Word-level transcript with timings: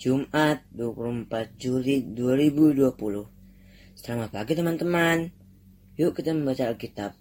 Jumat 0.00 0.64
24 0.72 1.60
Juli 1.60 2.00
2020 2.16 2.96
Selamat 3.92 4.32
pagi 4.32 4.56
teman-teman. 4.56 5.28
Yuk 6.00 6.16
kita 6.16 6.32
membaca 6.32 6.72
Alkitab. 6.72 7.12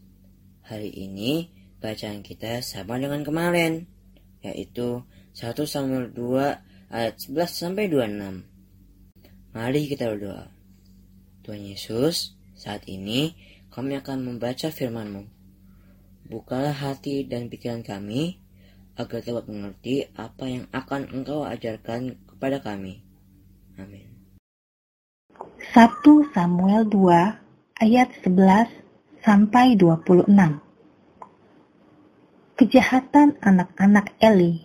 Hari 0.63 0.88
ini 0.88 1.52
bacaan 1.84 2.23
kita 2.23 2.63
sama 2.63 2.96
dengan 2.96 3.28
kemarin 3.28 3.84
Yaitu 4.39 5.04
1 5.36 5.60
Samuel 5.68 6.15
2 6.15 6.96
ayat 6.96 7.20
11 7.20 7.52
sampai 7.52 7.92
26 7.92 8.47
Mari 9.52 9.82
kita 9.92 10.16
berdoa. 10.16 10.48
Tuhan 11.44 11.60
Yesus 11.60 12.40
saat 12.56 12.88
ini 12.88 13.36
kami 13.76 14.00
akan 14.00 14.24
membaca 14.24 14.72
firman-Mu. 14.72 15.28
Bukalah 16.32 16.80
hati 16.80 17.27
dan 17.27 17.52
pikiran 17.52 17.84
kami 17.84 18.40
agar 18.96 19.20
dapat 19.20 19.52
mengerti 19.52 20.08
apa 20.16 20.48
yang 20.48 20.64
akan 20.72 21.12
Engkau 21.12 21.44
ajarkan 21.44 22.29
kepada 22.40 22.63
kami. 22.63 23.04
Amin. 23.76 24.08
1 25.76 26.32
Samuel 26.32 26.88
2 26.88 27.84
ayat 27.84 28.08
11 28.23 28.72
sampai 29.20 29.76
26 29.76 30.31
Kejahatan 32.55 33.36
anak-anak 33.44 34.16
Eli 34.23 34.64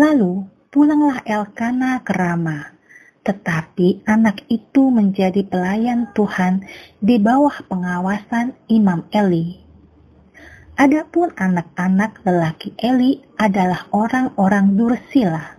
Lalu 0.00 0.48
pulanglah 0.72 1.20
Elkana 1.28 2.00
ke 2.00 2.16
Rama, 2.16 2.72
tetapi 3.20 4.08
anak 4.08 4.48
itu 4.48 4.88
menjadi 4.88 5.44
pelayan 5.44 6.08
Tuhan 6.16 6.64
di 7.04 7.20
bawah 7.20 7.68
pengawasan 7.68 8.56
Imam 8.72 9.04
Eli. 9.12 9.67
Adapun 10.78 11.34
anak-anak 11.34 12.22
lelaki 12.22 12.70
Eli 12.78 13.18
adalah 13.34 13.90
orang-orang 13.90 14.78
dursila. 14.78 15.58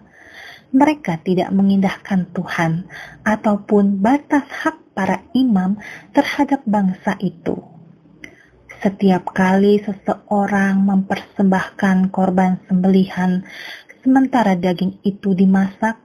Mereka 0.71 1.19
tidak 1.27 1.51
mengindahkan 1.51 2.31
Tuhan 2.31 2.87
ataupun 3.27 3.99
batas 3.99 4.47
hak 4.47 4.95
para 4.95 5.27
imam 5.35 5.75
terhadap 6.15 6.63
bangsa 6.63 7.19
itu. 7.19 7.59
Setiap 8.79 9.35
kali 9.35 9.83
seseorang 9.83 10.87
mempersembahkan 10.87 12.15
korban 12.15 12.63
sembelihan 12.71 13.43
sementara 13.99 14.55
daging 14.55 15.03
itu 15.03 15.35
dimasak, 15.35 15.99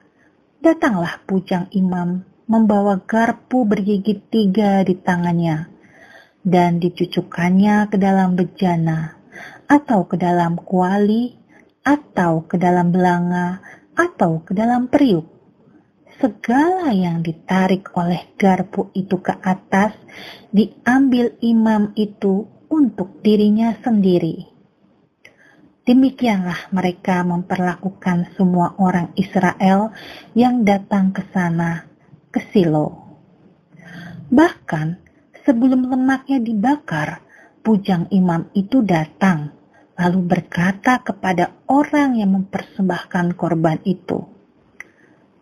datanglah 0.59 1.23
pujang 1.23 1.71
imam 1.71 2.27
membawa 2.51 2.99
garpu 2.99 3.63
bergigit 3.63 4.27
tiga 4.27 4.83
di 4.83 4.99
tangannya 4.99 5.74
dan 6.45 6.77
dicucukkannya 6.77 7.89
ke 7.89 7.97
dalam 7.97 8.37
bejana, 8.37 9.17
atau 9.65 10.05
ke 10.05 10.21
dalam 10.21 10.61
kuali, 10.61 11.33
atau 11.81 12.45
ke 12.45 12.61
dalam 12.61 12.93
belanga, 12.93 13.65
atau 13.97 14.45
ke 14.45 14.53
dalam 14.53 14.93
periuk. 14.93 15.25
Segala 16.21 16.95
yang 16.95 17.25
ditarik 17.27 17.91
oleh 17.99 18.37
garpu 18.39 18.93
itu 18.95 19.19
ke 19.19 19.35
atas 19.43 19.97
diambil 20.55 21.35
imam 21.43 21.91
itu 21.99 22.47
untuk 22.71 23.19
dirinya 23.25 23.75
sendiri. 23.83 24.47
Demikianlah 25.85 26.73
mereka 26.73 27.21
memperlakukan 27.27 28.33
semua 28.41 28.73
orang 28.81 29.13
Israel 29.21 29.93
yang 30.33 30.65
datang 30.65 31.13
ke 31.13 31.21
sana, 31.29 31.85
ke 32.33 32.41
Silo. 32.55 33.05
Bahkan 34.33 35.04
sebelum 35.45 35.89
lemaknya 35.89 36.41
dibakar, 36.41 37.21
pujang 37.65 38.09
imam 38.13 38.49
itu 38.57 38.81
datang, 38.85 39.53
lalu 39.97 40.21
berkata 40.25 41.01
kepada 41.01 41.55
orang 41.71 42.19
yang 42.19 42.35
mempersembahkan 42.35 43.37
korban 43.39 43.81
itu, 43.85 44.35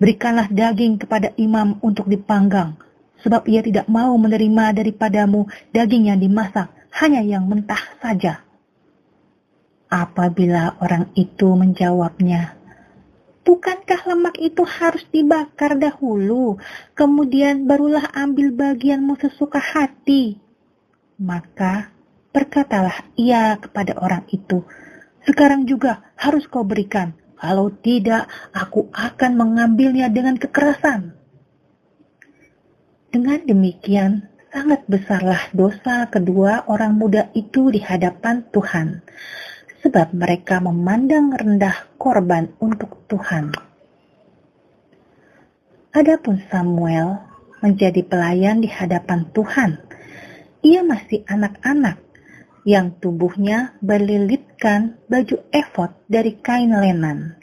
Berikanlah 0.02 0.50
daging 0.50 0.98
kepada 0.98 1.30
imam 1.38 1.78
untuk 1.78 2.10
dipanggang, 2.10 2.74
sebab 3.22 3.46
ia 3.46 3.62
tidak 3.62 3.86
mau 3.86 4.10
menerima 4.18 4.74
daripadamu 4.74 5.46
daging 5.70 6.10
yang 6.10 6.18
dimasak, 6.18 6.74
hanya 6.98 7.22
yang 7.22 7.46
mentah 7.46 7.78
saja. 8.02 8.42
Apabila 9.86 10.74
orang 10.82 11.14
itu 11.14 11.54
menjawabnya, 11.54 12.58
Bukankah 13.42 14.06
lemak 14.06 14.38
itu 14.38 14.62
harus 14.62 15.02
dibakar 15.10 15.74
dahulu, 15.74 16.62
kemudian 16.94 17.66
barulah 17.66 18.06
ambil 18.14 18.54
bagianmu 18.54 19.18
sesuka 19.18 19.58
hati? 19.58 20.38
Maka 21.18 21.90
berkatalah 22.30 23.02
ia 23.18 23.58
kepada 23.58 23.98
orang 23.98 24.22
itu, 24.30 24.62
sekarang 25.26 25.66
juga 25.66 26.14
harus 26.14 26.46
kau 26.46 26.62
berikan, 26.62 27.18
kalau 27.34 27.74
tidak 27.82 28.30
aku 28.54 28.86
akan 28.94 29.34
mengambilnya 29.34 30.06
dengan 30.06 30.38
kekerasan. 30.38 31.18
Dengan 33.10 33.42
demikian, 33.42 34.30
sangat 34.54 34.86
besarlah 34.86 35.50
dosa 35.50 36.06
kedua 36.06 36.62
orang 36.70 36.94
muda 36.94 37.26
itu 37.34 37.74
di 37.74 37.82
hadapan 37.82 38.46
Tuhan 38.54 39.02
sebab 39.82 40.14
mereka 40.14 40.62
memandang 40.62 41.34
rendah 41.34 41.90
korban 41.98 42.54
untuk 42.62 43.02
Tuhan. 43.10 43.50
Adapun 45.92 46.40
Samuel 46.48 47.20
menjadi 47.60 48.00
pelayan 48.06 48.62
di 48.62 48.70
hadapan 48.70 49.28
Tuhan. 49.34 49.76
Ia 50.62 50.80
masih 50.86 51.26
anak-anak 51.26 51.98
yang 52.62 52.94
tubuhnya 53.02 53.74
berlilitkan 53.82 55.02
baju 55.10 55.36
efod 55.50 55.90
dari 56.06 56.38
kain 56.38 56.70
lenan. 56.70 57.36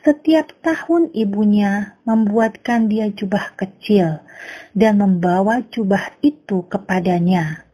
Setiap 0.00 0.56
tahun 0.64 1.12
ibunya 1.12 2.00
membuatkan 2.08 2.88
dia 2.88 3.12
jubah 3.12 3.52
kecil 3.58 4.24
dan 4.72 4.96
membawa 4.96 5.60
jubah 5.68 6.16
itu 6.24 6.64
kepadanya 6.64 7.68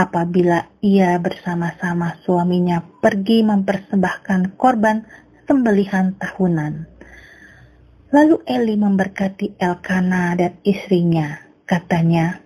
apabila 0.00 0.80
ia 0.80 1.20
bersama-sama 1.20 2.16
suaminya 2.24 2.80
pergi 3.04 3.44
mempersembahkan 3.44 4.56
korban 4.56 5.04
sembelihan 5.44 6.16
tahunan. 6.16 6.88
Lalu 8.10 8.36
Eli 8.48 8.80
memberkati 8.80 9.60
Elkana 9.60 10.32
dan 10.40 10.56
istrinya. 10.64 11.36
Katanya, 11.68 12.42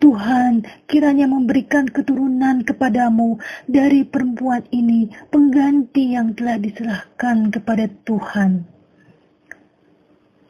Tuhan 0.00 0.66
kiranya 0.88 1.28
memberikan 1.28 1.86
keturunan 1.86 2.64
kepadamu 2.64 3.38
dari 3.68 4.02
perempuan 4.02 4.64
ini 4.72 5.12
pengganti 5.28 6.16
yang 6.16 6.34
telah 6.34 6.56
diserahkan 6.56 7.52
kepada 7.52 7.86
Tuhan. 8.02 8.64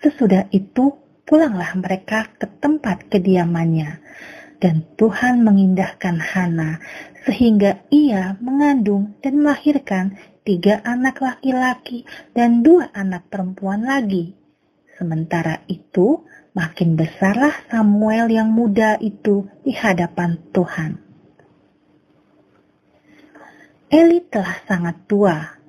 Sesudah 0.01 0.49
itu 0.55 0.97
pulanglah 1.29 1.77
mereka 1.77 2.31
ke 2.41 2.49
tempat 2.63 3.11
kediamannya 3.13 4.01
dan 4.61 4.85
Tuhan 4.95 5.43
mengindahkan 5.43 6.21
Hana 6.21 6.79
sehingga 7.25 7.85
ia 7.89 8.37
mengandung 8.41 9.17
dan 9.25 9.41
melahirkan 9.41 10.21
tiga 10.45 10.85
anak 10.85 11.21
laki-laki 11.21 12.05
dan 12.37 12.61
dua 12.61 12.93
anak 12.93 13.29
perempuan 13.33 13.85
lagi. 13.85 14.37
Sementara 15.01 15.65
itu, 15.65 16.29
makin 16.53 16.97
besarlah 16.97 17.57
Samuel 17.73 18.29
yang 18.29 18.53
muda 18.53 19.01
itu 19.01 19.49
di 19.65 19.73
hadapan 19.73 20.37
Tuhan. 20.53 21.01
Eli 23.91 24.23
telah 24.31 24.55
sangat 24.69 24.97
tua 25.11 25.60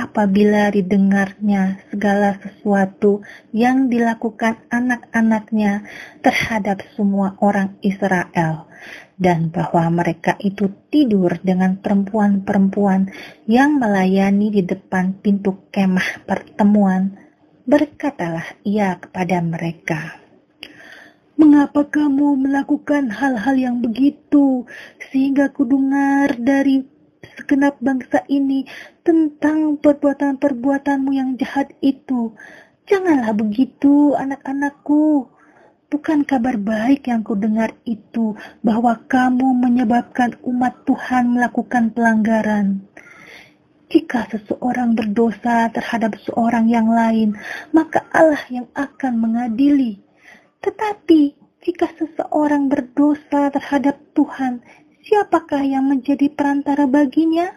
apabila 0.00 0.72
didengarnya 0.72 1.84
segala 1.92 2.40
sesuatu 2.40 3.20
yang 3.52 3.92
dilakukan 3.92 4.56
anak-anaknya 4.72 5.84
terhadap 6.24 6.80
semua 6.96 7.36
orang 7.44 7.76
Israel, 7.84 8.64
dan 9.20 9.52
bahwa 9.52 10.00
mereka 10.00 10.40
itu 10.40 10.72
tidur 10.88 11.36
dengan 11.44 11.76
perempuan-perempuan 11.76 13.12
yang 13.44 13.76
melayani 13.76 14.48
di 14.48 14.62
depan 14.64 15.20
pintu 15.20 15.68
kemah 15.68 16.24
pertemuan. 16.24 17.20
Berkatalah 17.68 18.58
ia 18.64 18.96
kepada 18.98 19.38
mereka, 19.44 20.20
Mengapa 21.40 21.88
kamu 21.88 22.36
melakukan 22.36 23.08
hal-hal 23.16 23.56
yang 23.56 23.76
begitu, 23.80 24.68
sehingga 25.08 25.48
kudengar 25.48 26.36
dari 26.36 26.84
segenap 27.36 27.78
bangsa 27.78 28.22
ini 28.26 28.66
tentang 29.02 29.78
perbuatan-perbuatanmu 29.78 31.10
yang 31.14 31.34
jahat 31.36 31.70
itu. 31.82 32.34
Janganlah 32.90 33.34
begitu, 33.36 34.18
anak-anakku. 34.18 35.30
Bukan 35.90 36.22
kabar 36.22 36.54
baik 36.54 37.10
yang 37.10 37.26
kudengar 37.26 37.74
itu 37.82 38.38
bahwa 38.62 38.94
kamu 39.10 39.58
menyebabkan 39.58 40.38
umat 40.46 40.86
Tuhan 40.86 41.34
melakukan 41.34 41.90
pelanggaran. 41.90 42.86
Jika 43.90 44.30
seseorang 44.30 44.94
berdosa 44.94 45.66
terhadap 45.74 46.14
seorang 46.22 46.70
yang 46.70 46.86
lain, 46.86 47.34
maka 47.74 48.06
Allah 48.14 48.46
yang 48.46 48.70
akan 48.78 49.18
mengadili. 49.18 49.98
Tetapi 50.62 51.34
jika 51.66 51.90
seseorang 51.98 52.70
berdosa 52.70 53.50
terhadap 53.50 53.98
Tuhan, 54.14 54.62
siapakah 55.04 55.64
yang 55.64 55.88
menjadi 55.88 56.28
perantara 56.32 56.84
baginya? 56.84 57.50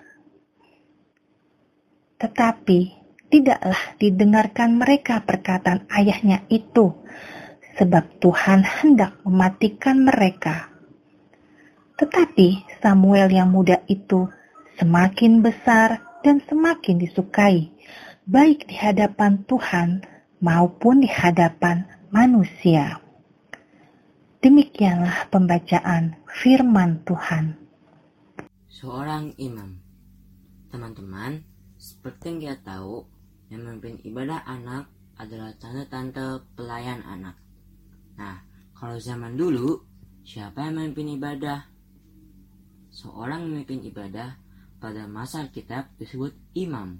Tetapi 2.19 2.79
tidaklah 3.27 3.81
didengarkan 3.99 4.79
mereka 4.79 5.19
perkataan 5.25 5.89
ayahnya 5.91 6.47
itu, 6.47 6.95
sebab 7.75 8.21
Tuhan 8.23 8.63
hendak 8.63 9.19
mematikan 9.27 10.05
mereka. 10.05 10.71
Tetapi 11.99 12.79
Samuel 12.79 13.29
yang 13.29 13.51
muda 13.51 13.83
itu 13.91 14.29
semakin 14.79 15.43
besar 15.43 16.01
dan 16.23 16.39
semakin 16.47 16.95
disukai, 17.03 17.69
baik 18.23 18.71
di 18.71 18.75
hadapan 18.79 19.43
Tuhan 19.43 20.01
maupun 20.39 21.03
di 21.03 21.09
hadapan 21.11 21.83
manusia. 22.07 23.03
Demikianlah 24.43 25.31
pembacaan 25.31 26.19
firman 26.27 26.99
Tuhan. 27.07 27.55
Seorang 28.67 29.31
imam. 29.39 29.79
Teman-teman, 30.67 31.47
seperti 31.79 32.27
yang 32.27 32.39
kita 32.43 32.57
tahu, 32.75 33.07
yang 33.47 33.63
memimpin 33.63 34.03
ibadah 34.03 34.43
anak 34.43 34.91
adalah 35.15 35.55
tante-tante 35.55 36.43
pelayan 36.59 36.99
anak. 37.07 37.39
Nah, 38.19 38.43
kalau 38.75 38.99
zaman 38.99 39.39
dulu, 39.39 39.79
siapa 40.27 40.67
yang 40.67 40.75
memimpin 40.75 41.15
ibadah? 41.15 41.63
Seorang 42.91 43.47
memimpin 43.47 43.79
ibadah 43.87 44.35
pada 44.75 45.07
masa 45.07 45.47
kitab 45.55 45.87
disebut 45.95 46.35
imam. 46.59 46.99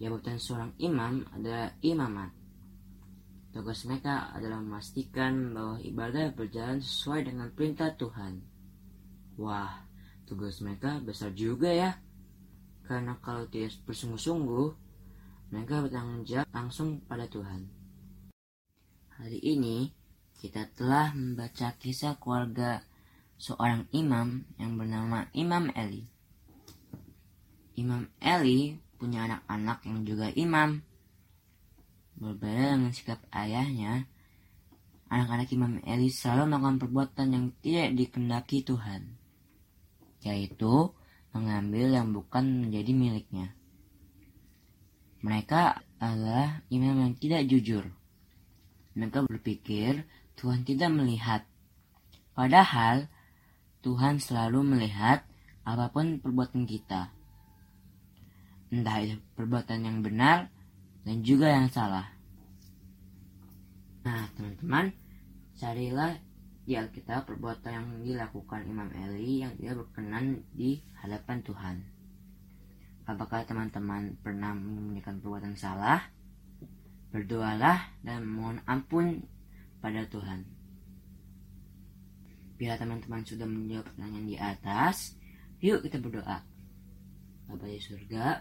Jabatan 0.00 0.40
seorang 0.40 0.72
imam 0.80 1.28
adalah 1.36 1.76
imamat. 1.84 2.41
Tugas 3.52 3.84
mereka 3.84 4.32
adalah 4.32 4.64
memastikan 4.64 5.52
bahwa 5.52 5.76
ibadah 5.84 6.32
berjalan 6.32 6.80
sesuai 6.80 7.28
dengan 7.28 7.52
perintah 7.52 7.92
Tuhan. 7.92 8.40
Wah, 9.36 9.84
tugas 10.24 10.64
mereka 10.64 10.96
besar 11.04 11.36
juga 11.36 11.68
ya. 11.68 12.00
Karena 12.88 13.12
kalau 13.20 13.44
tidak 13.52 13.76
bersungguh-sungguh, 13.84 14.66
mereka 15.52 15.84
bertanggung 15.84 16.24
jawab 16.24 16.48
langsung 16.48 17.04
pada 17.04 17.28
Tuhan. 17.28 17.68
Hari 19.20 19.36
ini 19.44 19.92
kita 20.40 20.72
telah 20.72 21.12
membaca 21.12 21.76
kisah 21.76 22.16
keluarga 22.16 22.80
seorang 23.36 23.84
imam 23.92 24.48
yang 24.56 24.80
bernama 24.80 25.28
Imam 25.36 25.68
Eli. 25.76 26.08
Imam 27.76 28.08
Eli 28.16 28.80
punya 28.96 29.28
anak-anak 29.28 29.84
yang 29.84 30.00
juga 30.08 30.32
imam. 30.32 30.80
Berbeda 32.22 32.78
dengan 32.78 32.94
sikap 32.94 33.18
ayahnya, 33.34 34.06
anak-anak 35.10 35.50
Imam 35.50 35.82
Eli 35.82 36.06
selalu 36.06 36.54
melakukan 36.54 36.78
perbuatan 36.78 37.26
yang 37.34 37.46
tidak 37.58 37.98
dikendaki 37.98 38.62
Tuhan, 38.62 39.18
yaitu 40.22 40.94
mengambil 41.34 41.90
yang 41.90 42.14
bukan 42.14 42.62
menjadi 42.62 42.94
miliknya. 42.94 43.50
Mereka 45.26 45.82
adalah 45.98 46.62
imam 46.70 47.10
yang 47.10 47.14
tidak 47.18 47.42
jujur. 47.50 47.90
Mereka 48.94 49.26
berpikir 49.26 50.06
Tuhan 50.38 50.62
tidak 50.62 50.94
melihat. 50.94 51.42
Padahal 52.38 53.10
Tuhan 53.82 54.22
selalu 54.22 54.62
melihat 54.62 55.26
apa 55.66 55.90
pun 55.90 56.22
perbuatan 56.22 56.70
kita. 56.70 57.10
Entah 58.70 58.98
itu 59.02 59.18
perbuatan 59.34 59.90
yang 59.90 60.06
benar 60.06 60.61
dan 61.02 61.16
juga 61.22 61.50
yang 61.50 61.66
salah. 61.70 62.06
Nah, 64.02 64.26
teman-teman, 64.34 64.90
carilah 65.54 66.18
di 66.62 66.78
Alkitab 66.78 67.26
perbuatan 67.26 67.70
yang 67.74 67.88
dilakukan 68.02 68.66
Imam 68.66 68.90
Eli 68.94 69.42
yang 69.42 69.54
tidak 69.58 69.86
berkenan 69.86 70.46
di 70.54 70.78
hadapan 71.02 71.38
Tuhan. 71.42 71.76
Apakah 73.02 73.42
teman-teman 73.42 74.14
pernah 74.22 74.54
menyembunyikan 74.54 75.18
perbuatan 75.18 75.58
salah? 75.58 76.06
Berdoalah 77.10 77.98
dan 78.06 78.22
mohon 78.22 78.62
ampun 78.64 79.26
pada 79.82 80.06
Tuhan. 80.06 80.46
Bila 82.54 82.78
teman-teman 82.78 83.26
sudah 83.26 83.46
menjawab 83.50 83.90
pertanyaan 83.90 84.26
di 84.30 84.38
atas, 84.38 85.18
yuk 85.58 85.82
kita 85.82 85.98
berdoa. 85.98 86.46
Bapak 87.50 87.68
di 87.68 87.82
surga, 87.82 88.38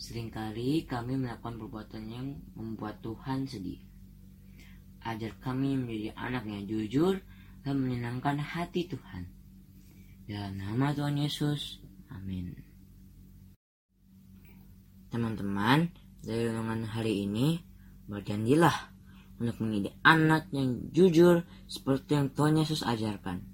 sering 0.00 0.32
kali 0.32 0.88
kami 0.88 1.20
melakukan 1.20 1.60
perbuatan 1.60 2.08
yang 2.08 2.26
membuat 2.56 3.04
Tuhan 3.04 3.44
sedih. 3.44 3.84
Ajar 5.04 5.36
kami 5.44 5.76
menjadi 5.76 6.16
anak 6.16 6.48
yang 6.48 6.64
jujur 6.64 7.20
dan 7.60 7.76
menyenangkan 7.76 8.40
hati 8.40 8.88
Tuhan. 8.88 9.28
Dalam 10.24 10.56
nama 10.56 10.96
Tuhan 10.96 11.20
Yesus, 11.20 11.84
amin. 12.08 12.56
Teman-teman, 15.12 15.92
dari 16.24 16.48
renungan 16.48 16.88
hari 16.88 17.28
ini, 17.28 17.60
berjanjilah 18.08 18.94
untuk 19.36 19.60
menjadi 19.60 19.92
anak 20.00 20.48
yang 20.48 20.88
jujur 20.96 21.44
seperti 21.68 22.16
yang 22.16 22.32
Tuhan 22.32 22.56
Yesus 22.56 22.80
ajarkan. 22.88 23.44